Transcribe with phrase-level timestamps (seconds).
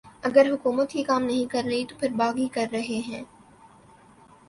[0.23, 3.23] اگر حکومت یہ کام نہیں کررہی تو پھر باغی کررہے ہیں